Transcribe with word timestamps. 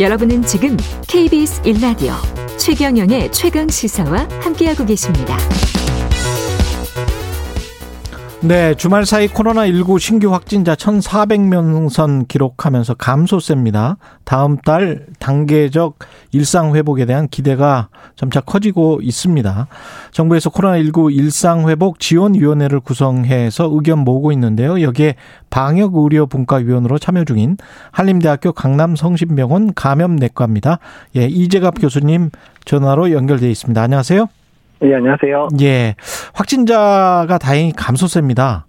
여러분은 0.00 0.42
지금 0.42 0.76
KBS 1.08 1.62
1라디오 1.62 2.12
최경영의 2.58 3.32
최강 3.32 3.68
시사와 3.68 4.28
함께하고 4.40 4.84
계십니다. 4.84 5.36
네, 8.42 8.74
주말 8.74 9.06
사이 9.06 9.26
코로나19 9.28 9.98
신규 9.98 10.32
확진자 10.32 10.74
1,400명 10.74 11.88
선 11.88 12.26
기록하면서 12.26 12.94
감소세입니다. 12.94 13.96
다음 14.24 14.56
달 14.58 15.06
단계적 15.18 15.98
일상 16.36 16.74
회복에 16.74 17.06
대한 17.06 17.28
기대가 17.28 17.88
점차 18.14 18.40
커지고 18.40 19.00
있습니다. 19.02 19.68
정부에서 20.10 20.50
코로나19 20.50 21.16
일상 21.16 21.68
회복 21.68 21.98
지원위원회를 21.98 22.80
구성해서 22.80 23.70
의견 23.72 24.00
모으고 24.00 24.32
있는데요. 24.32 24.82
여기에 24.82 25.14
방역의료분과위원으로 25.48 26.98
참여 26.98 27.24
중인 27.24 27.56
한림대학교 27.90 28.52
강남성심병원 28.52 29.72
감염내과입니다. 29.74 30.78
예, 31.16 31.24
이재갑 31.24 31.80
교수님 31.80 32.30
전화로 32.66 33.12
연결돼 33.12 33.50
있습니다. 33.50 33.80
안녕하세요. 33.80 34.28
예, 34.82 34.94
안녕하세요. 34.94 35.48
예. 35.62 35.94
확진자가 36.34 37.38
다행히 37.38 37.72
감소세입니다. 37.72 38.66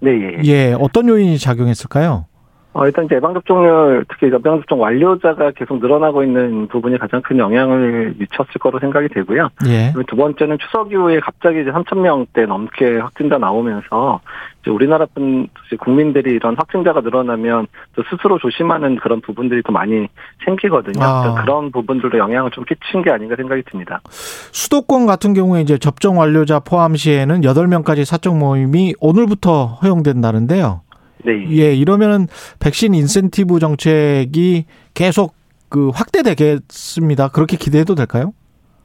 네, 0.00 0.10
예. 0.10 0.44
예. 0.44 0.76
어떤 0.78 1.08
요인이 1.08 1.38
작용했을까요? 1.38 2.26
어, 2.74 2.86
일단 2.86 3.04
이제 3.04 3.14
예방접종률, 3.14 4.04
특히 4.08 4.26
예방접종 4.26 4.80
완료자가 4.80 5.52
계속 5.52 5.78
늘어나고 5.78 6.24
있는 6.24 6.66
부분이 6.66 6.98
가장 6.98 7.22
큰 7.22 7.38
영향을 7.38 8.14
미쳤을 8.18 8.54
거로 8.60 8.80
생각이 8.80 9.08
되고요. 9.08 9.48
예. 9.68 9.92
두 10.08 10.16
번째는 10.16 10.58
추석 10.58 10.90
이후에 10.90 11.20
갑자기 11.20 11.60
이제 11.60 11.70
3,000명대 11.70 12.46
넘게 12.46 12.98
확진자 12.98 13.38
나오면서 13.38 14.20
이제 14.62 14.70
우리나라 14.72 15.06
분, 15.06 15.46
국민들이 15.78 16.32
이런 16.32 16.56
확진자가 16.56 17.00
늘어나면 17.00 17.68
또 17.94 18.02
스스로 18.10 18.38
조심하는 18.38 18.96
그런 18.96 19.20
부분들이 19.20 19.62
또 19.62 19.72
많이 19.72 20.08
생기거든요. 20.44 21.04
아. 21.04 21.34
그런 21.42 21.70
부분들도 21.70 22.18
영향을 22.18 22.50
좀 22.50 22.64
끼친 22.64 23.02
게 23.02 23.10
아닌가 23.10 23.36
생각이 23.36 23.62
듭니다. 23.70 24.00
수도권 24.08 25.06
같은 25.06 25.32
경우에 25.34 25.60
이제 25.60 25.78
접종 25.78 26.18
완료자 26.18 26.58
포함 26.58 26.96
시에는 26.96 27.42
8명까지 27.42 28.04
사적 28.04 28.36
모임이 28.36 28.94
오늘부터 29.00 29.78
허용된다는데요. 29.82 30.80
네. 31.24 31.46
예, 31.50 31.74
이러면은 31.74 32.26
백신 32.60 32.94
인센티브 32.94 33.58
정책이 33.58 34.66
계속 34.94 35.34
그 35.68 35.88
확대되겠습니다. 35.88 37.28
그렇게 37.28 37.56
기대해도 37.56 37.94
될까요? 37.94 38.32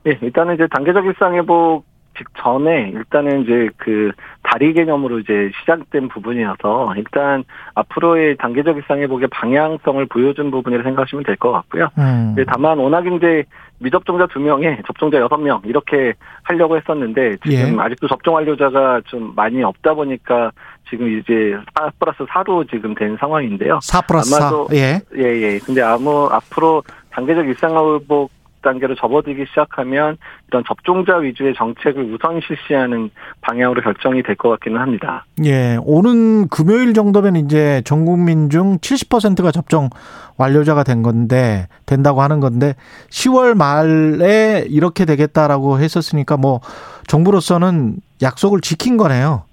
예, 0.08 0.18
일단은 0.22 0.56
이제 0.56 0.66
단계적 0.72 1.06
일상 1.06 1.36
회복 1.36 1.84
직전에 2.20 2.90
일단은 2.94 3.42
이제 3.44 3.70
그 3.78 4.12
다리 4.44 4.74
개념으로 4.74 5.20
이제 5.20 5.50
시작된 5.62 6.10
부분이어서 6.10 6.94
일단 6.98 7.44
앞으로의 7.74 8.38
단계적 8.38 8.78
일상회복의 8.78 9.30
방향성을 9.30 10.06
보여준 10.08 10.52
부분이라 10.52 10.84
생각하시면 10.84 11.24
될 11.24 11.36
것 11.38 11.52
같고요. 11.52 11.88
음. 11.98 12.36
예, 12.38 12.44
다만 12.46 12.78
워낙 12.78 13.06
이제 13.08 13.44
미접종자 13.80 14.28
두 14.28 14.40
명에 14.42 14.82
접종자 14.86 15.18
여섯 15.20 15.38
명 15.38 15.62
이렇게 15.66 16.14
하려고 16.44 16.76
했었는데 16.76 17.38
지금 17.48 17.78
예. 17.78 17.82
아직도 17.82 18.08
접종 18.10 18.36
완료자가 18.36 19.02
좀 19.06 19.32
많이 19.36 19.64
없다 19.64 19.94
보니까 19.94 20.52
지금 20.90 21.18
이제 21.18 21.56
4 21.76 21.90
플러스 21.98 22.26
4로 22.26 22.70
지금 22.70 22.94
된 22.94 23.16
상황인데요. 23.18 23.80
4 23.82 24.02
플러스 24.02 24.32
4. 24.36 24.50
아마도- 24.50 24.68
예. 24.74 25.00
예, 25.16 25.24
예. 25.24 25.60
근데 25.60 25.82
아무 25.82 26.28
앞으로 26.30 26.84
단계적 27.12 27.48
일상회복 27.48 28.30
단계로 28.70 28.96
접어들기 28.96 29.46
시작하면 29.50 30.18
이런 30.48 30.64
접종자 30.68 31.18
위주의 31.18 31.54
정책을 31.56 32.14
우선 32.14 32.40
실시하는 32.46 33.10
방향으로 33.42 33.82
결정이 33.82 34.22
될 34.24 34.36
것 34.36 34.50
같기는 34.52 34.80
합니다. 34.80 35.26
예. 35.44 35.78
오는 35.84 36.48
금요일 36.48 36.94
정도면 36.94 37.36
이제 37.36 37.82
전 37.84 38.06
국민 38.06 38.50
중 38.50 38.78
70%가 38.78 39.52
접종 39.52 39.90
완료자가 40.38 40.84
된 40.84 41.02
건데 41.02 41.68
된다고 41.86 42.22
하는 42.22 42.40
건데 42.40 42.76
10월 43.10 43.56
말에 43.58 44.66
이렇게 44.70 45.06
되겠다라고 45.06 45.80
했었으니까 45.80 46.38
뭐 46.38 46.62
정부로서는 47.08 47.98
약속을 48.22 48.62
지킨 48.62 48.98
거네요. 48.98 49.44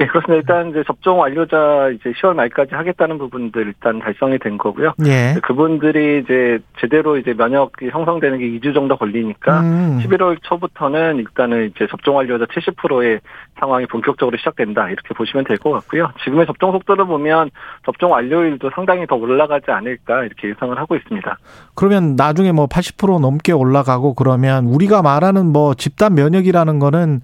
예, 0.00 0.06
그렇습니다. 0.06 0.34
일단 0.34 0.70
이제 0.70 0.82
접종 0.86 1.20
완료자 1.20 1.90
이제 1.94 2.10
10월 2.12 2.34
말까지 2.34 2.74
하겠다는 2.74 3.18
부분들 3.18 3.66
일단 3.66 3.98
달성이 4.00 4.38
된 4.38 4.58
거고요. 4.58 4.92
예. 5.06 5.36
그분들이 5.42 6.20
이제 6.22 6.58
제대로 6.80 7.16
이제 7.16 7.32
면역이 7.34 7.88
형성되는 7.90 8.38
게 8.38 8.46
2주 8.58 8.74
정도 8.74 8.96
걸리니까 8.96 9.60
음. 9.60 10.00
11월 10.02 10.38
초부터는 10.42 11.16
일단은 11.18 11.66
이제 11.70 11.86
접종 11.88 12.16
완료자 12.16 12.44
70%의 12.46 13.20
상황이 13.58 13.86
본격적으로 13.86 14.36
시작된다 14.36 14.88
이렇게 14.90 15.14
보시면 15.14 15.44
될 15.44 15.56
것 15.56 15.70
같고요. 15.70 16.10
지금의 16.24 16.46
접종 16.46 16.72
속도를 16.72 17.06
보면 17.06 17.50
접종 17.84 18.12
완료일도 18.12 18.70
상당히 18.74 19.06
더 19.06 19.16
올라가지 19.16 19.70
않을까 19.70 20.24
이렇게 20.24 20.50
예상을 20.50 20.76
하고 20.78 20.96
있습니다. 20.96 21.38
그러면 21.74 22.14
나중에 22.16 22.52
뭐 22.52 22.66
80% 22.66 23.20
넘게 23.20 23.52
올라가고 23.52 24.14
그러면 24.14 24.66
우리가 24.66 25.00
말하는 25.02 25.46
뭐 25.46 25.74
집단 25.74 26.14
면역이라는 26.14 26.78
거는 26.78 27.20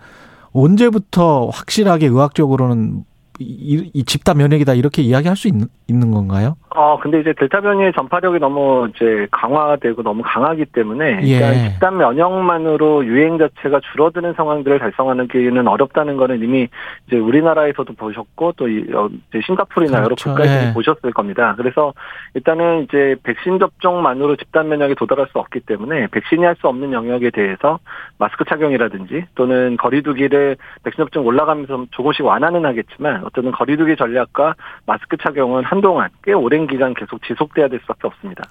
언제부터 0.53 1.49
확실하게 1.49 2.07
의학적으로는 2.09 3.05
이, 3.39 3.91
이 3.93 4.05
집단 4.05 4.37
면역이다 4.37 4.75
이렇게 4.75 5.03
이야기할 5.03 5.37
수 5.37 5.49
있는, 5.49 5.69
있는 5.89 6.11
건가요? 6.11 6.57
어, 6.75 6.99
근데 6.99 7.21
이제 7.21 7.33
델타 7.35 7.61
변이의 7.61 7.93
전파력이 7.93 8.39
너무 8.39 8.89
이제 8.95 9.27
강화되고 9.31 10.03
너무 10.03 10.23
강하기 10.25 10.67
때문에 10.67 11.21
예. 11.23 11.27
일단 11.27 11.55
집단 11.71 11.97
면역만으로 11.99 13.05
유행 13.05 13.39
자체가 13.39 13.81
줄어드는 13.93 14.35
상황들을 14.35 14.79
달성하는 14.79 15.29
게는 15.29 15.69
어렵다는 15.69 16.17
거는 16.17 16.43
이미 16.43 16.69
이제 17.07 17.17
우리나라에서도 17.19 17.93
보셨고 17.95 18.53
또 18.57 18.69
이- 18.69 18.87
어, 18.95 19.09
이제 19.29 19.41
싱가포르나 19.45 19.99
여러 19.99 20.05
그렇죠. 20.07 20.31
국가에서 20.31 20.69
예. 20.69 20.73
보셨을 20.73 21.13
겁니다. 21.13 21.55
그래서 21.57 21.93
일단은 22.35 22.85
이제 22.85 23.17
백신 23.23 23.59
접종만으로 23.59 24.37
집단 24.37 24.69
면역에 24.69 24.95
도달할 24.95 25.27
수 25.33 25.39
없기 25.39 25.61
때문에 25.61 26.07
백신이 26.09 26.45
할 26.45 26.53
수 26.61 26.69
없는 26.69 26.93
영역에 26.93 27.31
대해서 27.31 27.79
마스크 28.19 28.45
착용이라든지 28.45 29.25
또는 29.35 29.77
거리두기를 29.79 30.57
백신 30.85 31.03
접종 31.03 31.27
올라가면서 31.27 31.87
조금씩 31.93 32.25
완화는 32.27 32.65
하겠지만 32.67 33.23
어쨌든 33.25 33.51
거리두기 33.53 33.97
전략과 33.97 34.55
마스크 34.87 35.17
착용은 35.17 35.65
한동안 35.65 36.11
꽤 36.23 36.33
오랜 36.35 36.62
기간 36.67 36.95
계속 36.95 37.21
지속돼야 37.27 37.69
될 37.69 37.81
수밖에 37.83 38.07
없습니다. 38.09 38.45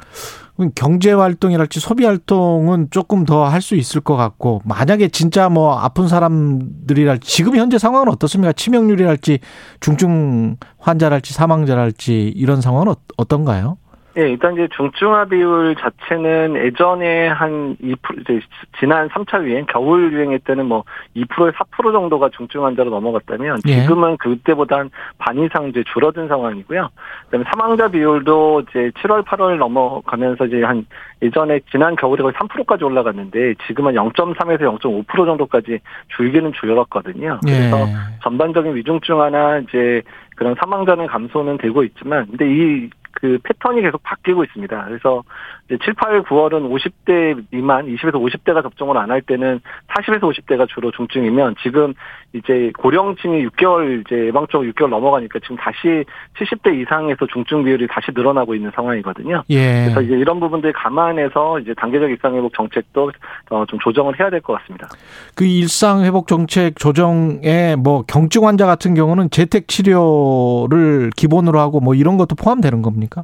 경제 0.76 1.12
활동이랄지 1.12 1.80
소비 1.80 2.06
활동은 2.06 2.88
조금 2.92 3.26
더 3.26 3.46
할 3.46 3.62
수 3.62 3.76
있을 3.76 4.02
것 4.02 4.16
같고 4.16 4.62
만약에 4.66 5.08
진짜 5.10 5.50
뭐 5.50 5.78
아픈 5.80 6.08
사람들이랄지 6.08 7.28
지금 7.28 7.56
현재 7.56 7.78
상황은 7.78 8.10
어떻습니까? 8.10 8.54
치명률이랄지 8.54 9.40
중증 9.80 10.58
환자랄지 10.80 11.34
사망자랄지 11.34 12.34
이런 12.36 12.62
상황은 12.62 12.88
어- 12.90 12.96
어떤가요? 13.18 13.78
예, 14.18 14.30
일단 14.30 14.54
이제 14.54 14.68
중증화 14.76 15.26
비율 15.26 15.76
자체는 15.76 16.56
예전에 16.56 17.28
한 17.28 17.76
2%, 17.78 18.22
이제 18.22 18.42
지난 18.80 19.08
3차 19.10 19.44
유행, 19.44 19.66
겨울 19.68 20.12
유행일 20.12 20.40
때는 20.40 20.66
뭐 20.66 20.84
2%에 21.16 21.52
4% 21.52 21.92
정도가 21.92 22.30
중증 22.30 22.66
환자로 22.66 22.90
넘어갔다면 22.90 23.60
예. 23.68 23.82
지금은 23.82 24.18
그때보다 24.18 24.78
한 24.80 24.90
반 25.18 25.38
이상 25.38 25.68
이제 25.68 25.84
줄어든 25.94 26.28
상황이고요. 26.28 26.90
그다음에 27.26 27.46
사망자 27.50 27.88
비율도 27.88 28.64
이제 28.70 28.92
7월, 29.02 29.24
8월 29.24 29.58
넘어가면서 29.58 30.46
이제 30.46 30.64
한 30.64 30.86
예전에 31.22 31.60
지난 31.72 31.96
겨울에 31.96 32.22
거의 32.24 32.34
3%까지 32.34 32.84
올라갔는데 32.84 33.54
지금은 33.68 33.94
0.3에서 33.94 34.80
0.5% 34.80 35.08
정도까지 35.26 35.80
줄기는 36.16 36.52
줄었거든요. 36.54 37.40
그래서 37.44 37.80
예. 37.82 37.94
전반적인 38.24 38.76
위중증화나 38.76 39.60
이제 39.60 40.02
그런 40.36 40.56
사망자는 40.60 41.06
감소는 41.08 41.58
되고 41.60 41.84
있지만, 41.84 42.26
근데 42.26 42.46
이 42.50 42.90
그 43.14 43.38
패턴이 43.44 43.82
계속 43.82 44.02
바뀌고 44.04 44.44
있습니다. 44.46 44.86
그래서 44.86 45.24
이제 45.68 45.78
7, 45.84 45.94
8, 45.94 46.24
9월은 46.24 46.70
50대 46.72 47.44
미만, 47.52 47.86
20에서 47.88 48.14
50대가 48.14 48.62
접종을 48.64 48.98
안 48.98 49.12
할 49.12 49.22
때는 49.22 49.60
40에서 49.90 50.22
50대가 50.22 50.68
주로 50.70 50.90
중증이면 50.92 51.56
지금 51.62 51.94
이제 52.32 52.72
고령층이 52.78 53.46
6개월 53.48 54.02
이제 54.06 54.28
예방적 54.28 54.62
6개월 54.62 54.88
넘어가니까 54.88 55.40
지금 55.40 55.58
다시 55.58 56.06
70대 56.40 56.82
이상에서 56.82 57.28
중증 57.28 57.66
비율이 57.66 57.88
다시 57.88 58.08
늘어나고 58.16 58.56
있는 58.56 58.72
상황이거든요. 58.74 59.44
예. 59.50 59.82
그래서 59.84 60.02
이제 60.02 60.16
이런 60.16 60.40
부분들 60.40 60.72
감안해서 60.72 61.60
이제 61.60 61.74
단계적 61.74 62.10
일상 62.10 62.36
회복 62.36 62.54
정책도 62.54 63.12
어, 63.50 63.66
좀 63.66 63.80
조정을 63.80 64.18
해야 64.20 64.30
될 64.30 64.40
것 64.42 64.54
같습니다. 64.62 64.88
그 65.36 65.44
일상 65.44 66.04
회복 66.06 66.28
정책 66.28 66.78
조정에 66.78 67.76
뭐 67.78 68.04
경증 68.08 68.48
환자 68.48 68.66
같은 68.66 68.94
경우는 68.94 69.30
재택 69.30 69.68
치료를 69.68 71.10
기본으로 71.16 71.60
하고 71.60 71.80
뭐 71.80 71.96
이런 71.96 72.18
것도 72.18 72.36
포함되는 72.36 72.82
겁니 72.82 73.01
까? 73.08 73.24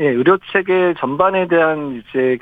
예, 0.00 0.04
의료 0.06 0.38
체계 0.52 0.94
전반에 0.98 1.48
대한 1.48 2.02
이제 2.10 2.38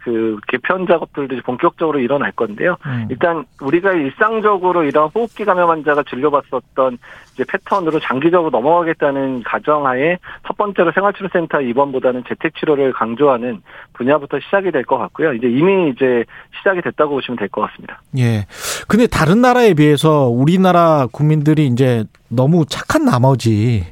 그 0.00 0.36
개편 0.48 0.86
작업들도 0.86 1.34
이제 1.34 1.42
본격적으로 1.42 1.98
일어날 1.98 2.30
건데요. 2.32 2.76
음. 2.84 3.06
일단 3.08 3.46
우리가 3.62 3.92
일상적으로 3.94 4.84
이런 4.84 5.08
호흡기 5.14 5.46
감염 5.46 5.70
환자가 5.70 6.02
진료받았던 6.02 6.98
이제 7.32 7.44
패턴으로 7.50 7.98
장기적으로 7.98 8.50
넘어가겠다는 8.50 9.44
가정하에 9.44 10.18
첫 10.46 10.58
번째로 10.58 10.92
생활치료센터 10.92 11.62
입원보다는 11.62 12.24
재택치료를 12.28 12.92
강조하는 12.92 13.62
분야부터 13.94 14.40
시작이 14.40 14.70
될 14.70 14.84
것 14.84 14.98
같고요. 14.98 15.32
이제 15.32 15.46
이미 15.48 15.88
이제 15.88 16.24
시작이 16.58 16.82
됐다고 16.82 17.14
보시면 17.14 17.38
될 17.38 17.48
것 17.48 17.62
같습니다. 17.62 18.02
예. 18.18 18.44
근데 18.88 19.06
다른 19.06 19.40
나라에 19.40 19.72
비해서 19.72 20.26
우리나라 20.26 21.06
국민들이 21.10 21.66
이제 21.66 22.04
너무 22.28 22.66
착한 22.66 23.06
나머지 23.06 23.86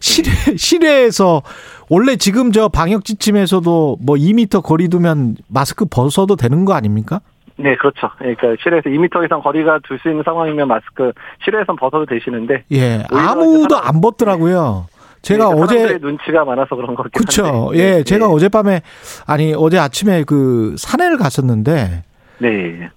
실외 0.00 0.56
실외에서 0.56 1.42
원래 1.88 2.16
지금 2.16 2.52
저 2.52 2.68
방역 2.68 3.04
지침에서도 3.04 3.98
뭐 4.00 4.16
2미터 4.16 4.62
거리 4.62 4.88
두면 4.88 5.36
마스크 5.48 5.84
벗어도 5.84 6.36
되는 6.36 6.64
거 6.64 6.74
아닙니까? 6.74 7.20
네, 7.56 7.74
그렇죠. 7.76 8.08
그러니까 8.18 8.54
실외에서 8.62 8.88
2미터 8.88 9.24
이상 9.24 9.40
거리가 9.42 9.80
둘 9.86 9.98
수 9.98 10.08
있는 10.08 10.22
상황이면 10.24 10.68
마스크 10.68 11.12
실외에선 11.44 11.76
벗어도 11.76 12.06
되시는데 12.06 12.64
예, 12.72 13.02
아무도 13.10 13.76
안 13.78 14.00
벗더라고요. 14.00 14.86
제가 15.22 15.52
네, 15.52 15.60
어제 15.60 15.98
눈치가 16.00 16.44
많아서 16.44 16.76
그런 16.76 16.94
것 16.94 17.02
같긴 17.04 17.18
그렇죠. 17.18 17.70
예, 17.74 17.96
네, 17.96 18.02
제가 18.04 18.28
어젯밤에 18.28 18.82
아니 19.26 19.52
어제 19.56 19.76
아침에 19.76 20.22
그 20.22 20.76
산에를 20.78 21.16
갔었는데 21.18 22.04
네. 22.38 22.90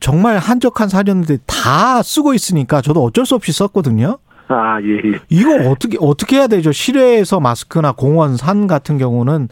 정말 0.00 0.36
한적한 0.38 0.88
산이었는데 0.88 1.38
다 1.46 2.02
쓰고 2.02 2.34
있으니까 2.34 2.82
저도 2.82 3.02
어쩔 3.02 3.24
수 3.24 3.34
없이 3.34 3.52
썼거든요. 3.52 4.18
아, 4.48 4.80
예, 4.82 4.96
예. 5.12 5.18
이거 5.30 5.70
어떻게 5.70 5.96
어떻게 6.00 6.36
해야 6.36 6.46
되죠? 6.46 6.70
실외에서 6.72 7.40
마스크나 7.40 7.92
공원, 7.92 8.36
산 8.36 8.66
같은 8.66 8.98
경우는 8.98 9.48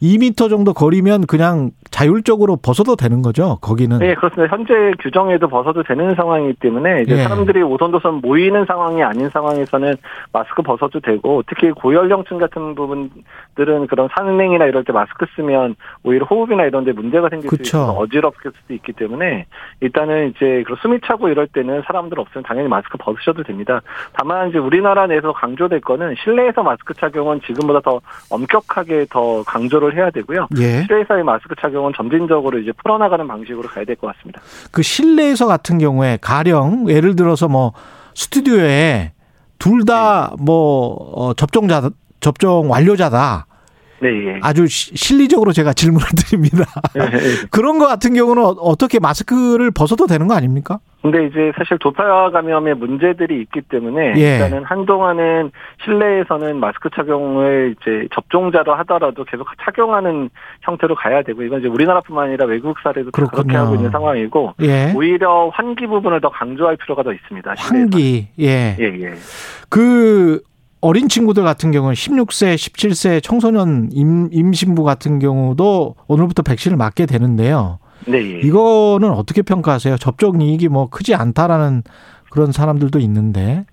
2미터 0.00 0.48
정도 0.48 0.72
거리면 0.72 1.26
그냥 1.26 1.70
자율적으로 1.92 2.56
벗어도 2.56 2.96
되는 2.96 3.20
거죠. 3.20 3.58
거기는. 3.60 3.98
네, 3.98 4.14
그렇습니다. 4.14 4.56
현재 4.56 4.72
규정에도 4.98 5.46
벗어도 5.46 5.82
되는 5.82 6.14
상황이기 6.14 6.54
때문에 6.54 7.02
이제 7.02 7.18
예. 7.18 7.22
사람들이 7.22 7.62
오손도손 7.62 8.14
모이는 8.22 8.64
상황이 8.64 9.02
아닌 9.02 9.28
상황에서는 9.28 9.94
마스크 10.32 10.62
벗어도 10.62 11.00
되고 11.00 11.42
특히 11.46 11.70
고연령층 11.70 12.38
같은 12.38 12.74
부분들은 12.74 13.86
그런 13.88 14.08
산행이나 14.16 14.64
이럴 14.64 14.84
때 14.84 14.92
마스크 14.92 15.26
쓰면 15.36 15.76
오히려 16.02 16.24
호흡이나 16.24 16.64
이런 16.64 16.84
데 16.84 16.92
문제가 16.92 17.28
생길 17.28 17.50
그쵸. 17.50 17.62
수 17.62 17.68
있어서 17.68 17.92
어지럽게 17.92 18.48
수도 18.48 18.74
있기 18.74 18.94
때문에 18.94 19.44
일단은 19.80 20.30
이제 20.30 20.62
그런 20.64 20.78
숨이 20.80 20.98
차고 21.06 21.28
이럴 21.28 21.46
때는 21.46 21.82
사람들 21.86 22.18
없으면 22.18 22.42
당연히 22.44 22.68
마스크 22.68 22.96
벗으셔도 22.96 23.42
됩니다. 23.42 23.82
다만 24.14 24.48
이제 24.48 24.58
우리나라 24.58 25.06
내에서 25.06 25.32
강조될 25.32 25.82
거는 25.82 26.14
실내에서 26.24 26.62
마스크 26.62 26.94
착용은 26.94 27.42
지금보다 27.46 27.80
더 27.80 28.00
엄격하게 28.30 29.06
더 29.10 29.42
강조를 29.42 29.94
해야 29.94 30.10
되고요. 30.10 30.48
예. 30.58 30.84
실내에서의 30.86 31.22
마스크 31.22 31.54
착용 31.60 31.81
은 31.88 31.92
점진적으로 31.96 32.58
이제 32.58 32.72
풀어나가는 32.82 33.26
방식으로 33.26 33.68
가야 33.68 33.84
될 33.84 33.96
것 33.96 34.14
같습니다. 34.16 34.40
그 34.70 34.82
실내에서 34.82 35.46
같은 35.46 35.78
경우에 35.78 36.18
가령 36.20 36.88
예를 36.88 37.16
들어서 37.16 37.48
뭐 37.48 37.72
스튜디오에 38.14 39.12
둘 39.58 39.84
다뭐 39.84 41.12
어, 41.14 41.34
접종자 41.34 41.90
접종 42.20 42.70
완료자다. 42.70 43.46
네, 44.00 44.08
예. 44.08 44.38
아주 44.42 44.66
시- 44.66 44.96
실리적으로 44.96 45.52
제가 45.52 45.72
질문을 45.72 46.06
드립니다. 46.16 46.64
예, 46.96 47.02
예. 47.02 47.36
그런 47.52 47.78
거 47.78 47.86
같은 47.86 48.14
경우는 48.14 48.42
어- 48.42 48.48
어떻게 48.60 48.98
마스크를 48.98 49.70
벗어도 49.70 50.06
되는 50.06 50.26
거 50.26 50.34
아닙니까? 50.34 50.80
근데 51.02 51.26
이제 51.26 51.52
사실 51.56 51.78
도파 51.78 52.30
감염의 52.30 52.74
문제들이 52.76 53.40
있기 53.42 53.62
때문에 53.62 54.14
예. 54.16 54.34
일단은 54.34 54.62
한동안은 54.64 55.50
실내에서는 55.84 56.60
마스크 56.60 56.88
착용을 56.94 57.74
이제 57.80 58.06
접종자로 58.14 58.74
하더라도 58.76 59.24
계속 59.24 59.48
착용하는 59.64 60.30
형태로 60.62 60.94
가야 60.94 61.22
되고 61.22 61.42
이건 61.42 61.58
이제 61.58 61.68
우리나라뿐만 61.68 62.28
아니라 62.28 62.46
외국 62.46 62.78
사례도 62.80 63.10
다 63.10 63.26
그렇게. 63.26 63.56
하고 63.56 63.74
있는 63.74 63.90
상황이고 63.90 64.54
예. 64.62 64.92
오히려 64.94 65.48
환기 65.52 65.86
부분을 65.88 66.20
더 66.20 66.30
강조할 66.30 66.76
필요가 66.76 67.02
더 67.02 67.12
있습니다. 67.12 67.54
실내에서. 67.56 67.90
환기. 67.90 68.28
예. 68.38 68.76
예, 68.78 68.84
예. 68.84 69.14
그 69.68 70.40
어린 70.80 71.08
친구들 71.08 71.42
같은 71.44 71.70
경우는 71.70 71.94
16세, 71.94 72.54
17세 72.54 73.22
청소년 73.22 73.88
임, 73.92 74.28
임신부 74.32 74.84
같은 74.84 75.18
경우도 75.18 75.96
오늘부터 76.08 76.42
백신을 76.42 76.76
맞게 76.76 77.06
되는데요. 77.06 77.78
네, 78.06 78.18
예. 78.18 78.40
이거는 78.40 79.10
어떻게 79.10 79.42
평가하세요? 79.42 79.96
접종 79.96 80.40
이익이 80.40 80.68
뭐 80.68 80.88
크지 80.88 81.14
않다라는 81.14 81.82
그런 82.30 82.52
사람들도 82.52 82.98
있는데. 83.00 83.64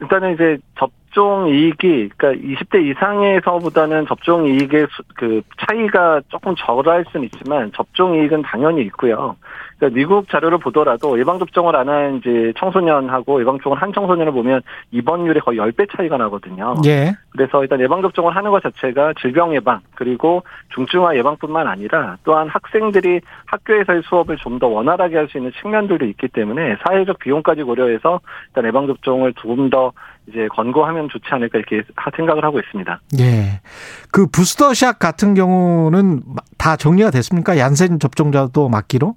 일단은 0.00 0.34
이제 0.34 0.58
접 0.78 0.90
종 1.12 1.48
이익이 1.48 2.10
그러니까 2.16 2.32
20대 2.48 2.84
이상에서보다는 2.90 4.06
접종 4.06 4.46
이익의 4.46 4.86
수- 4.90 5.02
그 5.16 5.42
차이가 5.66 6.20
조금 6.28 6.54
덜할 6.58 7.04
수는 7.10 7.26
있지만 7.26 7.72
접종 7.74 8.14
이익은 8.14 8.42
당연히 8.42 8.82
있고요. 8.82 9.36
그러니까 9.78 9.96
미국 9.98 10.28
자료를 10.28 10.58
보더라도 10.58 11.18
예방 11.18 11.38
접종을 11.38 11.74
안 11.74 11.88
한 11.88 12.16
이제 12.18 12.52
청소년하고 12.58 13.40
예방 13.40 13.56
접종을 13.56 13.80
한 13.80 13.92
청소년을 13.92 14.32
보면 14.32 14.60
입원율이 14.92 15.40
거의 15.40 15.58
10배 15.58 15.88
차이가 15.96 16.16
나거든요. 16.18 16.74
예. 16.86 17.12
그래서 17.32 17.62
일단 17.62 17.80
예방 17.80 18.02
접종을 18.02 18.36
하는 18.36 18.50
것 18.50 18.62
자체가 18.62 19.14
질병 19.20 19.54
예방 19.54 19.80
그리고 19.94 20.42
중증화 20.74 21.16
예방뿐만 21.16 21.66
아니라 21.66 22.16
또한 22.24 22.48
학생들이 22.48 23.20
학교에서의 23.46 24.02
수업을 24.04 24.36
좀 24.36 24.60
더 24.60 24.66
원활하게 24.68 25.16
할 25.16 25.28
수 25.28 25.38
있는 25.38 25.50
측면들도 25.62 26.04
있기 26.06 26.28
때문에 26.28 26.76
사회적 26.86 27.18
비용까지 27.20 27.62
고려해서 27.62 28.20
일단 28.48 28.66
예방 28.66 28.86
접종을 28.88 29.32
조금 29.34 29.70
더 29.70 29.92
이제 30.28 30.46
권고하면 30.54 31.08
좋지 31.08 31.24
않을까 31.30 31.58
이렇게 31.58 31.82
하- 31.96 32.10
생각을 32.16 32.44
하고 32.44 32.60
있습니다. 32.60 33.00
예. 33.20 33.60
그 34.12 34.26
부스터샷 34.26 34.98
같은 34.98 35.34
경우는 35.34 36.22
다 36.58 36.76
정리가 36.76 37.10
됐습니까? 37.10 37.58
얀센 37.58 37.98
접종자도 37.98 38.68
맞기로? 38.68 39.16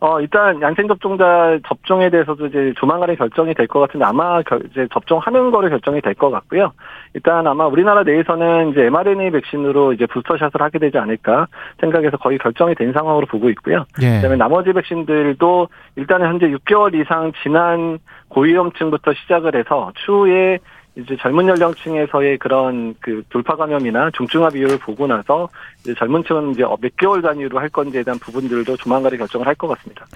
어, 0.00 0.20
일단 0.20 0.60
양생 0.60 0.86
접종자 0.86 1.58
접종에 1.66 2.10
대해서도 2.10 2.46
이제 2.46 2.74
조만간에 2.76 3.14
결정이 3.14 3.54
될 3.54 3.66
것 3.66 3.80
같은데 3.80 4.04
아마 4.04 4.42
결, 4.42 4.60
이제 4.70 4.86
접종하는 4.92 5.50
거를 5.50 5.70
결정이 5.70 6.00
될 6.02 6.14
것 6.14 6.30
같고요. 6.30 6.72
일단 7.14 7.46
아마 7.46 7.66
우리나라 7.66 8.02
내에서는 8.02 8.70
이제 8.70 8.82
mRNA 8.86 9.30
백신으로 9.30 9.92
이제 9.94 10.04
부스터샷을 10.06 10.60
하게 10.60 10.78
되지 10.78 10.98
않을까 10.98 11.46
생각해서 11.80 12.18
거의 12.18 12.38
결정이 12.38 12.74
된 12.74 12.92
상황으로 12.92 13.26
보고 13.26 13.48
있고요. 13.50 13.86
예. 14.02 14.16
그다음에 14.16 14.36
나머지 14.36 14.72
백신들도 14.72 15.68
일단은 15.96 16.26
현재 16.28 16.48
6개월 16.48 16.94
이상 17.00 17.32
지난 17.42 17.98
고위험층부터 18.28 19.14
시작을 19.14 19.54
해서 19.56 19.92
추후에 20.04 20.58
이제 20.96 21.16
젊은 21.20 21.48
연령층에서의 21.48 22.38
그런 22.38 22.94
그 23.00 23.22
돌파 23.28 23.56
감염이나 23.56 24.10
중증화 24.16 24.50
비율을 24.50 24.78
보고 24.78 25.06
나서 25.08 25.48
이제 25.80 25.92
젊은 25.98 26.22
층은 26.24 26.52
이제 26.52 26.62
몇 26.62 26.96
개월 26.96 27.20
단위로 27.20 27.58
할 27.58 27.68
건지에 27.68 28.04
대한 28.04 28.18
부분들도 28.20 28.76
조만간에 28.76 29.16
결정을 29.16 29.46
할 29.46 29.54
것 29.56 29.68
같습니다. 29.68 30.06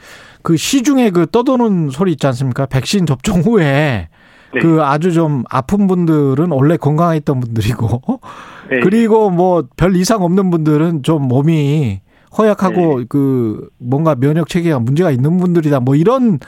그 0.43 0.57
시중에 0.57 1.11
그 1.11 1.27
떠도는 1.27 1.91
소리 1.91 2.13
있지 2.13 2.27
않습니까? 2.29 2.67
백신 2.67 3.07
접종 3.07 3.41
후에 3.41 4.09
네. 4.55 4.61
그 4.61 4.83
아주 4.83 5.13
좀 5.13 5.43
아픈 5.51 5.87
분들은 5.89 6.51
원래 6.53 6.77
건강했던 6.77 7.41
분들이고 7.41 8.21
네. 8.71 8.81
그리고 8.81 9.31
뭐 9.31 9.65
별 9.77 9.97
이상 9.97 10.23
없는 10.23 10.51
분들은 10.51 11.03
좀 11.03 11.27
몸이 11.29 12.01
허약하고 12.39 13.03
그 13.09 13.69
뭔가 13.79 14.15
면역 14.15 14.49
체계가 14.49 14.79
문제가 14.79 15.11
있는 15.11 15.39
분들이다. 15.39 15.81
뭐 15.81 15.97
이런 15.97 16.39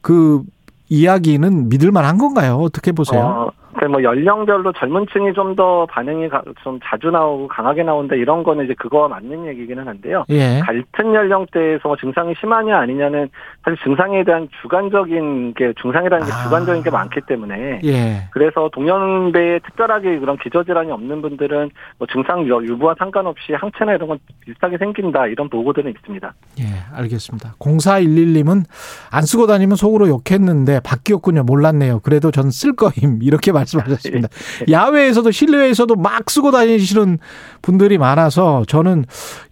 그 0.00 0.42
이야기는 0.88 1.68
믿을 1.68 1.90
만한 1.92 2.16
건가요? 2.18 2.56
어떻게 2.56 2.92
보세요? 2.92 3.20
어, 3.20 3.50
그뭐 3.86 4.02
연령별로 4.02 4.72
젊은 4.72 5.06
층이 5.12 5.32
좀 5.34 5.56
더 5.56 5.86
반응이 5.86 6.28
가- 6.28 6.42
좀 6.62 6.78
자주 6.84 7.10
나오고 7.10 7.48
강하게 7.48 7.82
나온다 7.82 8.14
이런 8.14 8.42
거는 8.42 8.64
이제 8.66 8.74
그거와 8.74 9.08
맞는 9.08 9.46
얘기기는 9.46 9.86
한데요. 9.86 10.24
예. 10.28 10.60
같은 10.60 11.14
연령대에서 11.14 11.80
뭐 11.88 11.96
증상이 11.96 12.34
심하냐 12.38 12.76
아니냐는 12.78 13.28
사실 13.64 13.78
증상에 13.82 14.22
대한 14.24 14.48
주관적인 14.60 15.54
게 15.54 15.72
증상이라는 15.80 16.26
게 16.26 16.32
아. 16.32 16.42
주관적인 16.44 16.82
게 16.82 16.90
많기 16.90 17.20
때문에 17.26 17.80
예. 17.84 18.28
그래서 18.32 18.68
동년배에 18.74 19.60
특별하게 19.60 20.18
그런 20.18 20.36
기저질환이 20.38 20.90
없는 20.92 21.22
분들은 21.22 21.70
뭐 21.98 22.06
증상 22.12 22.46
유- 22.46 22.62
유무와 22.66 22.96
상관없이 22.98 23.52
항체나 23.54 23.94
이런 23.94 24.08
건 24.08 24.18
비슷하게 24.40 24.76
생긴다 24.78 25.28
이런 25.28 25.48
보고들은 25.48 25.90
있습니다. 25.92 26.34
예, 26.60 26.64
알겠습니다. 26.96 27.54
0411님은 27.60 28.64
안 29.10 29.22
쓰고 29.22 29.46
다니면 29.46 29.76
속으로 29.76 30.08
욕했는데 30.08 30.80
바뀌었군요. 30.80 31.44
몰랐네요. 31.44 32.00
그래도 32.00 32.30
전 32.30 32.50
쓸 32.50 32.74
거임. 32.76 33.20
이렇게 33.22 33.52
말씀 33.56 33.75
하셨습니다. 33.80 34.28
야외에서도 34.70 35.30
실내에서도 35.30 35.94
막 35.96 36.28
쓰고 36.30 36.50
다니시는 36.50 37.18
분들이 37.62 37.98
많아서 37.98 38.64
저는 38.66 39.04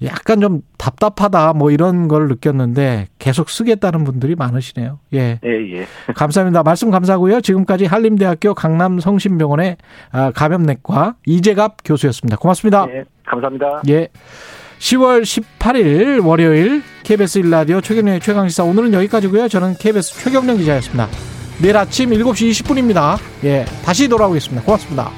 약간 0.03 0.41
좀 0.41 0.61
답답하다 0.79 1.55
뭐 1.55 1.71
이런 1.71 2.09
걸 2.09 2.29
느꼈는데 2.29 3.09
계속 3.19 3.51
쓰겠다는 3.51 4.05
분들이 4.05 4.35
많으시네요. 4.35 5.01
예. 5.15 5.41
예, 5.45 5.79
예. 5.79 5.87
감사합니다. 6.15 6.63
말씀 6.63 6.91
감사하고요. 6.91 7.41
지금까지 7.41 7.87
한림대학교 7.87 8.55
강남성심병원의 8.55 9.77
아, 10.13 10.31
감염내과 10.33 11.17
이재갑 11.27 11.79
교수였습니다. 11.85 12.37
고맙습니다. 12.37 12.87
예, 12.91 13.05
감사합니다. 13.27 13.83
예. 13.89 14.09
10월 14.79 15.23
18일 15.23 16.25
월요일 16.25 16.83
KBS 17.05 17.41
1라디오 17.43 17.83
최경련의 17.83 18.21
최강시사 18.21 18.65
오늘은 18.65 18.93
여기까지고요. 18.93 19.49
저는 19.49 19.75
KBS 19.75 20.23
최경련 20.23 20.59
기자였습니다. 20.59 21.34
내일 21.59 21.77
아침 21.77 22.11
7시 22.11 22.51
20분입니다. 22.51 23.19
예. 23.45 23.65
다시 23.85 24.09
돌아오겠습니다. 24.09 24.63
고맙습니다. 24.65 25.11